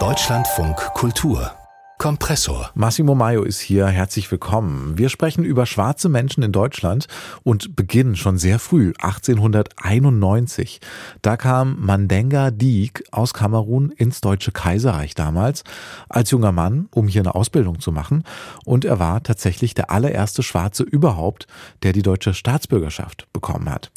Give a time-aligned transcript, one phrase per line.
[0.00, 1.52] Deutschlandfunk Kultur
[1.96, 2.72] Kompressor.
[2.74, 3.86] Massimo Maio ist hier.
[3.86, 4.98] Herzlich willkommen.
[4.98, 7.06] Wir sprechen über schwarze Menschen in Deutschland
[7.44, 10.80] und beginnen schon sehr früh, 1891.
[11.22, 15.62] Da kam Mandenga Diek aus Kamerun ins Deutsche Kaiserreich damals
[16.08, 18.24] als junger Mann, um hier eine Ausbildung zu machen.
[18.64, 21.46] Und er war tatsächlich der allererste Schwarze überhaupt,
[21.84, 23.92] der die deutsche Staatsbürgerschaft bekommen hat.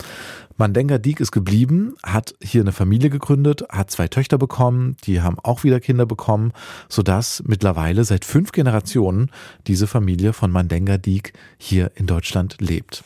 [0.60, 5.38] Mandenga Diek ist geblieben, hat hier eine Familie gegründet, hat zwei Töchter bekommen, die haben
[5.44, 6.52] auch wieder Kinder bekommen,
[6.90, 9.30] sodass mittlerweile seit fünf Generationen
[9.68, 13.04] diese Familie von Mandenga Diek hier in Deutschland lebt.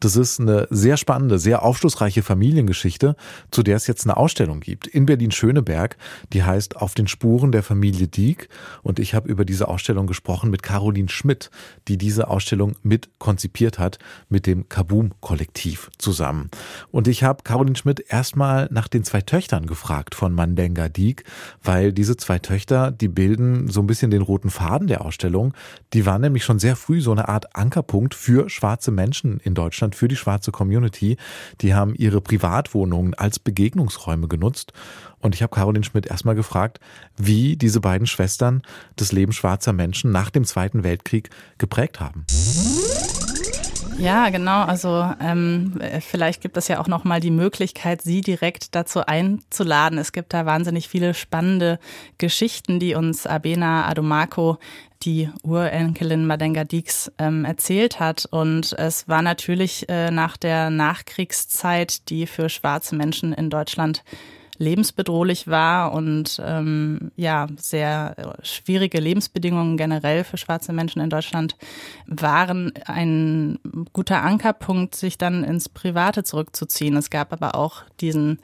[0.00, 3.16] Das ist eine sehr spannende, sehr aufschlussreiche Familiengeschichte,
[3.50, 5.98] zu der es jetzt eine Ausstellung gibt in Berlin-Schöneberg.
[6.32, 8.48] Die heißt Auf den Spuren der Familie Dieck.
[8.82, 11.50] Und ich habe über diese Ausstellung gesprochen mit Caroline Schmidt,
[11.86, 13.98] die diese Ausstellung mit konzipiert hat,
[14.30, 16.50] mit dem Kaboom-Kollektiv zusammen.
[16.90, 21.24] Und ich habe Caroline Schmidt erstmal nach den zwei Töchtern gefragt von Mandenga Dieck,
[21.62, 25.52] weil diese zwei Töchter, die bilden so ein bisschen den roten Faden der Ausstellung.
[25.92, 29.89] Die waren nämlich schon sehr früh so eine Art Ankerpunkt für schwarze Menschen in Deutschland
[29.90, 31.16] Deutschland für die schwarze Community.
[31.60, 34.72] Die haben ihre Privatwohnungen als Begegnungsräume genutzt.
[35.20, 36.80] Und ich habe Caroline Schmidt erstmal gefragt,
[37.16, 38.62] wie diese beiden Schwestern
[38.96, 42.24] das Leben schwarzer Menschen nach dem Zweiten Weltkrieg geprägt haben.
[44.00, 44.62] Ja, genau.
[44.62, 49.98] Also ähm, vielleicht gibt es ja auch noch mal die Möglichkeit, Sie direkt dazu einzuladen.
[49.98, 51.78] Es gibt da wahnsinnig viele spannende
[52.16, 54.58] Geschichten, die uns Abena Adomako
[55.02, 58.26] die Urenkelin Madenga Dix ähm, erzählt hat.
[58.30, 64.02] Und es war natürlich äh, nach der Nachkriegszeit, die für schwarze Menschen in Deutschland
[64.60, 71.56] lebensbedrohlich war und ähm, ja sehr schwierige Lebensbedingungen generell für schwarze Menschen in Deutschland
[72.06, 73.58] waren ein
[73.94, 76.94] guter Ankerpunkt, sich dann ins Private zurückzuziehen.
[76.98, 78.38] Es gab aber auch diesen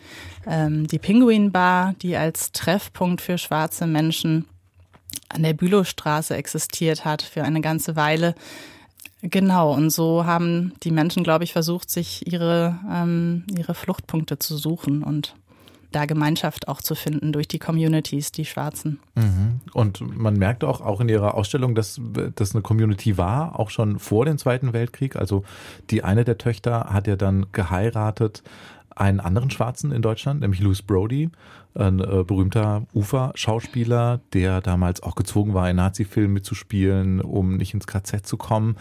[0.47, 4.47] ähm, die Penguin Bar, die als Treffpunkt für schwarze Menschen
[5.29, 8.35] an der Bülowstraße existiert hat für eine ganze Weile.
[9.21, 14.57] Genau, und so haben die Menschen, glaube ich, versucht, sich ihre, ähm, ihre Fluchtpunkte zu
[14.57, 15.35] suchen und
[15.93, 19.01] da Gemeinschaft auch zu finden durch die Communities, die Schwarzen.
[19.15, 19.61] Mhm.
[19.73, 22.01] Und man merkt auch, auch in ihrer Ausstellung, dass
[22.35, 25.17] das eine Community war, auch schon vor dem Zweiten Weltkrieg.
[25.17, 25.45] Also
[25.91, 28.43] die eine der Töchter hat ja dann geheiratet
[28.97, 31.31] einen anderen Schwarzen in Deutschland, nämlich Louis Brody,
[31.75, 37.87] ein äh, berühmter Ufer-Schauspieler, der damals auch gezwungen war, in Nazi-Filmen mitzuspielen, um nicht ins
[37.87, 38.77] KZ zu kommen.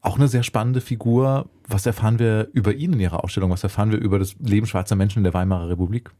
[0.00, 1.46] Auch eine sehr spannende Figur.
[1.66, 3.50] Was erfahren wir über ihn in Ihrer Ausstellung?
[3.50, 6.12] Was erfahren wir über das Leben schwarzer Menschen in der Weimarer Republik?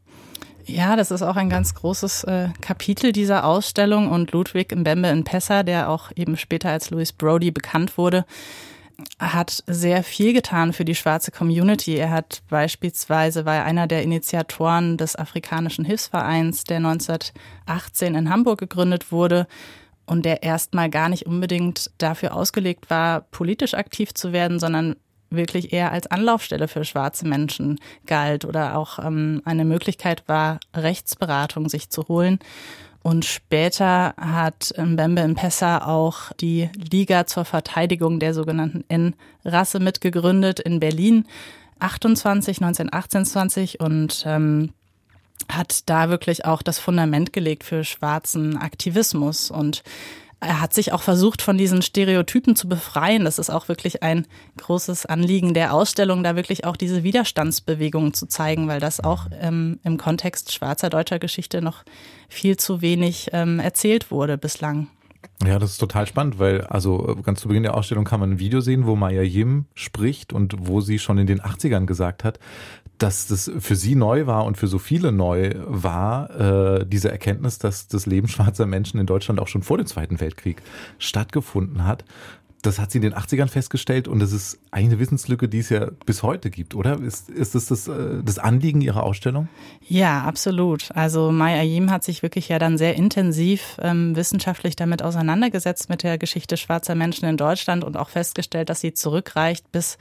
[0.69, 5.23] Ja, das ist auch ein ganz großes äh, Kapitel dieser Ausstellung und Ludwig Mbembe in
[5.23, 8.25] Pessa, der auch eben später als Louis Brody bekannt wurde,
[9.21, 11.95] hat sehr viel getan für die schwarze Community.
[11.95, 19.13] Er hat beispielsweise, war einer der Initiatoren des Afrikanischen Hilfsvereins, der 1918 in Hamburg gegründet
[19.13, 19.47] wurde
[20.05, 24.97] und der erstmal gar nicht unbedingt dafür ausgelegt war, politisch aktiv zu werden, sondern
[25.31, 31.69] wirklich eher als Anlaufstelle für schwarze Menschen galt oder auch ähm, eine Möglichkeit war, Rechtsberatung
[31.69, 32.39] sich zu holen.
[33.03, 40.81] Und später hat Mbembe Mpessa auch die Liga zur Verteidigung der sogenannten N-Rasse mitgegründet in
[40.81, 41.27] Berlin
[41.79, 44.71] 28, 1928 und ähm,
[45.49, 49.83] hat da wirklich auch das Fundament gelegt für schwarzen Aktivismus und
[50.41, 53.25] er hat sich auch versucht, von diesen Stereotypen zu befreien.
[53.25, 54.27] Das ist auch wirklich ein
[54.59, 59.81] großes Anliegen der Ausstellung, da wirklich auch diese Widerstandsbewegung zu zeigen, weil das auch ähm,
[59.83, 61.85] im Kontext schwarzer deutscher Geschichte noch
[62.29, 64.89] viel zu wenig ähm, erzählt wurde bislang.
[65.45, 68.39] Ja, das ist total spannend, weil also ganz zu Beginn der Ausstellung kann man ein
[68.39, 72.39] Video sehen, wo Maya Yim spricht und wo sie schon in den 80ern gesagt hat,
[72.99, 76.31] dass das für sie neu war und für so viele neu war,
[76.81, 80.21] äh, diese Erkenntnis, dass das Leben schwarzer Menschen in Deutschland auch schon vor dem Zweiten
[80.21, 80.63] Weltkrieg
[80.99, 82.05] stattgefunden hat.
[82.63, 85.91] Das hat sie in den 80ern festgestellt und das ist eine Wissenslücke, die es ja
[86.05, 87.01] bis heute gibt, oder?
[87.01, 89.49] Ist, ist das, das äh, das Anliegen Ihrer Ausstellung?
[89.87, 90.91] Ja, absolut.
[90.93, 96.03] Also Mai Ayim hat sich wirklich ja dann sehr intensiv ähm, wissenschaftlich damit auseinandergesetzt mit
[96.03, 99.99] der Geschichte schwarzer Menschen in Deutschland und auch festgestellt, dass sie zurückreicht bis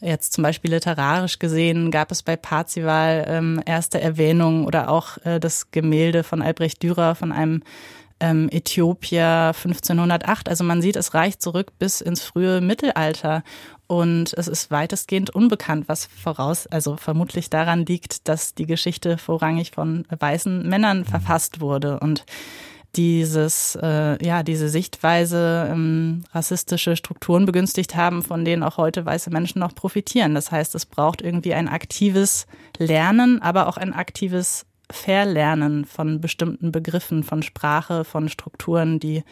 [0.00, 5.38] Jetzt zum Beispiel literarisch gesehen gab es bei Parzival ähm, erste Erwähnungen oder auch äh,
[5.38, 7.62] das Gemälde von Albrecht Dürer von einem
[8.20, 10.48] ähm, Äthiopier 1508.
[10.48, 13.42] Also man sieht, es reicht zurück bis ins frühe Mittelalter.
[13.86, 19.72] Und es ist weitestgehend unbekannt, was voraus, also vermutlich daran liegt, dass die Geschichte vorrangig
[19.72, 21.98] von weißen Männern verfasst wurde.
[21.98, 22.24] Und
[22.96, 29.30] dieses, äh, ja, diese Sichtweise ähm, rassistische Strukturen begünstigt haben, von denen auch heute weiße
[29.30, 30.34] Menschen noch profitieren.
[30.34, 32.46] Das heißt, es braucht irgendwie ein aktives
[32.78, 39.22] Lernen, aber auch ein aktives Verlernen von bestimmten Begriffen, von Sprache, von Strukturen, die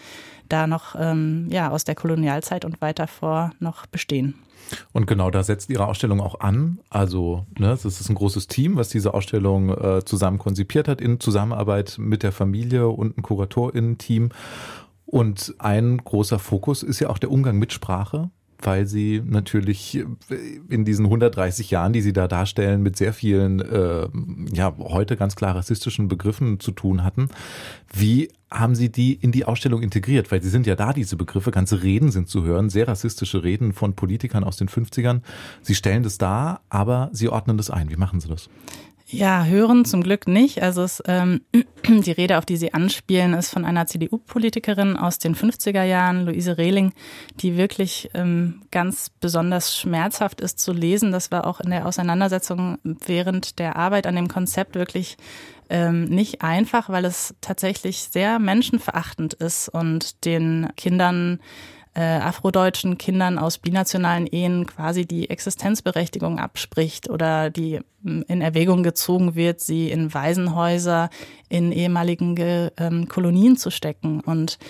[0.49, 4.35] da noch ähm, ja, aus der Kolonialzeit und weiter vor noch bestehen.
[4.93, 6.79] Und genau da setzt Ihre Ausstellung auch an.
[6.91, 11.21] Also, ne, es ist ein großes Team, was diese Ausstellung äh, zusammen konzipiert hat, in
[11.21, 14.31] Zusammenarbeit mit der Familie und ein KuratorInnen-Team.
[15.07, 20.05] Und ein großer Fokus ist ja auch der Umgang mit Sprache weil sie natürlich
[20.69, 24.09] in diesen 130 Jahren, die sie da darstellen, mit sehr vielen, äh,
[24.53, 27.29] ja, heute ganz klar rassistischen Begriffen zu tun hatten.
[27.93, 30.33] Wie haben Sie die in die Ausstellung integriert?
[30.33, 33.73] Weil sie sind ja da, diese Begriffe, ganze Reden sind zu hören, sehr rassistische Reden
[33.73, 35.21] von Politikern aus den 50ern.
[35.63, 37.91] Sie stellen das dar, aber Sie ordnen das ein.
[37.91, 38.49] Wie machen Sie das?
[39.11, 40.63] Ja, hören zum Glück nicht.
[40.63, 41.41] Also es, ähm,
[41.89, 46.59] die Rede, auf die Sie anspielen, ist von einer CDU-Politikerin aus den 50er Jahren, Luise
[46.59, 46.93] Rehling,
[47.37, 51.11] die wirklich ähm, ganz besonders schmerzhaft ist zu lesen.
[51.11, 55.17] Das war auch in der Auseinandersetzung während der Arbeit an dem Konzept wirklich
[55.71, 61.41] ähm, nicht einfach, weil es tatsächlich sehr menschenverachtend ist und den Kindern
[61.99, 68.85] äh, afrodeutschen Kindern aus binationalen Ehen quasi die Existenzberechtigung abspricht oder die mm, in Erwägung
[68.85, 71.11] gezogen wird, sie in Waisenhäuser
[71.49, 72.37] in ehemaligen
[72.77, 74.21] ähm, Kolonien zu stecken.
[74.21, 74.61] Und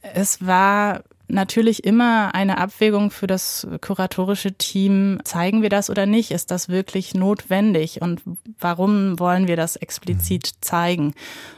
[0.00, 5.20] es war natürlich immer eine Abwägung für das kuratorische Team.
[5.22, 6.32] Zeigen wir das oder nicht?
[6.32, 8.02] Ist das wirklich notwendig?
[8.02, 8.20] Und
[8.58, 11.14] warum wollen wir das explizit zeigen?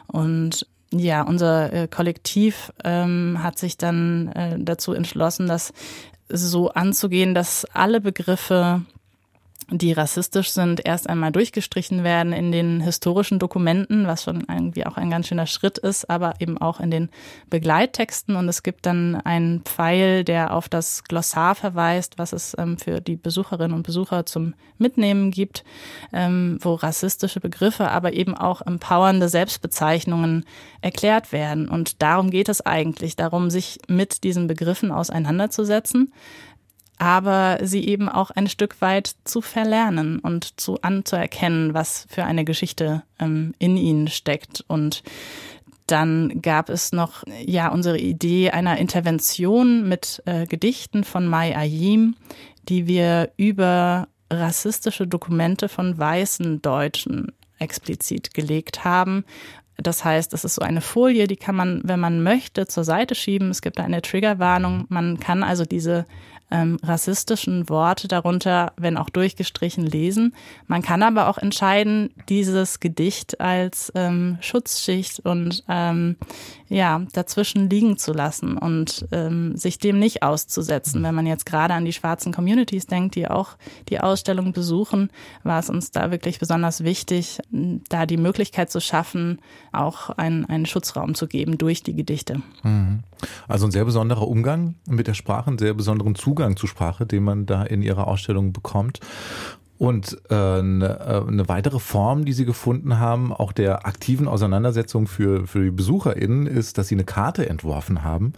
[0.08, 0.66] Und
[0.98, 5.72] ja, unser äh, Kollektiv ähm, hat sich dann äh, dazu entschlossen, das
[6.28, 8.82] so anzugehen, dass alle Begriffe
[9.68, 14.96] die rassistisch sind, erst einmal durchgestrichen werden in den historischen Dokumenten, was schon irgendwie auch
[14.96, 17.08] ein ganz schöner Schritt ist, aber eben auch in den
[17.50, 18.36] Begleittexten.
[18.36, 23.00] Und es gibt dann einen Pfeil, der auf das Glossar verweist, was es ähm, für
[23.00, 25.64] die Besucherinnen und Besucher zum Mitnehmen gibt,
[26.12, 30.44] ähm, wo rassistische Begriffe, aber eben auch empowernde Selbstbezeichnungen
[30.80, 31.68] erklärt werden.
[31.68, 36.12] Und darum geht es eigentlich, darum, sich mit diesen Begriffen auseinanderzusetzen
[36.98, 42.44] aber sie eben auch ein Stück weit zu verlernen und zu anzuerkennen, was für eine
[42.44, 44.64] Geschichte ähm, in ihnen steckt.
[44.66, 45.02] Und
[45.86, 52.16] dann gab es noch ja unsere Idee einer Intervention mit äh, Gedichten von Mai Ayim,
[52.68, 59.24] die wir über rassistische Dokumente von weißen Deutschen explizit gelegt haben.
[59.76, 63.14] Das heißt, es ist so eine Folie, die kann man, wenn man möchte, zur Seite
[63.14, 63.50] schieben.
[63.50, 64.86] Es gibt eine Triggerwarnung.
[64.88, 66.06] Man kann also diese
[66.50, 70.34] ähm, rassistischen Worte darunter, wenn auch durchgestrichen, lesen.
[70.66, 76.16] Man kann aber auch entscheiden, dieses Gedicht als ähm, Schutzschicht und ähm,
[76.68, 81.02] ja dazwischen liegen zu lassen und ähm, sich dem nicht auszusetzen.
[81.02, 83.56] Wenn man jetzt gerade an die schwarzen Communities denkt, die auch
[83.88, 85.10] die Ausstellung besuchen,
[85.42, 89.38] war es uns da wirklich besonders wichtig, da die Möglichkeit zu schaffen,
[89.72, 92.42] auch einen, einen Schutzraum zu geben durch die Gedichte.
[92.62, 93.00] Mhm.
[93.48, 97.24] Also ein sehr besonderer Umgang mit der Sprache, einen sehr besonderen Zugang zur Sprache, den
[97.24, 99.00] man da in Ihrer Ausstellung bekommt.
[99.78, 105.06] Und äh, eine, äh, eine weitere Form, die Sie gefunden haben, auch der aktiven Auseinandersetzung
[105.06, 108.32] für, für die BesucherInnen, ist, dass Sie eine Karte entworfen haben,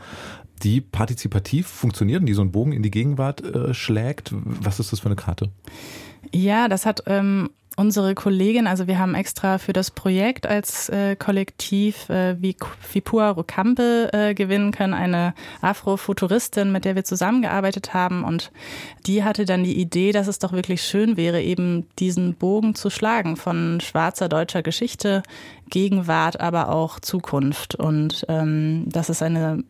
[0.63, 4.33] die partizipativ funktioniert und die so einen Bogen in die Gegenwart äh, schlägt.
[4.35, 5.51] Was ist das für eine Karte?
[6.33, 11.15] Ja, das hat ähm, unsere Kollegin, also wir haben extra für das Projekt als äh,
[11.15, 18.25] Kollektiv äh, Vipua Rokampe äh, gewinnen können, eine Afrofuturistin, mit der wir zusammengearbeitet haben.
[18.25, 18.51] Und
[19.07, 22.91] die hatte dann die Idee, dass es doch wirklich schön wäre, eben diesen Bogen zu
[22.91, 25.23] schlagen von schwarzer deutscher Geschichte,
[25.71, 27.77] Gegenwart, aber auch Zukunft.
[27.77, 29.63] Und ähm, das ist eine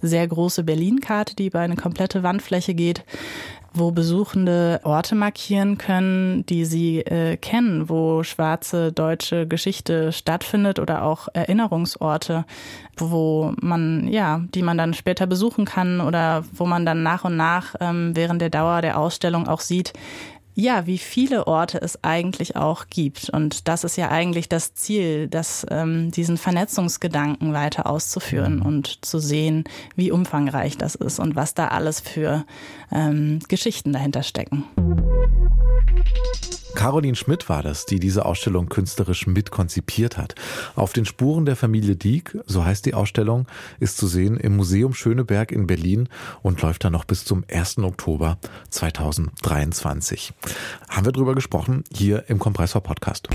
[0.00, 3.04] sehr große Berlin-Karte, die über eine komplette Wandfläche geht
[3.74, 11.02] wo Besuchende Orte markieren können, die sie äh, kennen, wo schwarze deutsche Geschichte stattfindet oder
[11.02, 12.44] auch Erinnerungsorte,
[12.96, 17.36] wo man, ja, die man dann später besuchen kann oder wo man dann nach und
[17.36, 19.92] nach ähm, während der Dauer der Ausstellung auch sieht,
[20.54, 23.30] ja, wie viele Orte es eigentlich auch gibt.
[23.30, 29.18] Und das ist ja eigentlich das Ziel, dass ähm, diesen Vernetzungsgedanken weiter auszuführen und zu
[29.18, 29.64] sehen,
[29.96, 32.44] wie umfangreich das ist und was da alles für
[32.92, 34.64] ähm, Geschichten dahinter stecken.
[36.74, 40.34] Caroline Schmidt war das, die diese Ausstellung künstlerisch mitkonzipiert hat.
[40.74, 43.46] Auf den Spuren der Familie Dieck, so heißt die Ausstellung,
[43.80, 46.08] ist zu sehen im Museum Schöneberg in Berlin
[46.42, 47.78] und läuft dann noch bis zum 1.
[47.78, 48.38] Oktober
[48.70, 50.32] 2023.
[50.88, 53.28] Haben wir drüber gesprochen hier im Kompressor Podcast.